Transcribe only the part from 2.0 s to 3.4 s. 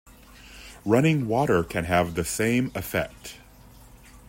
the same effect.